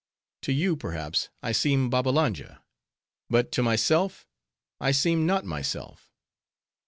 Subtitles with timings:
[0.41, 2.63] To you, perhaps, I seem Babbalanja;
[3.29, 4.27] but to myself,
[4.79, 6.11] I seem not myself.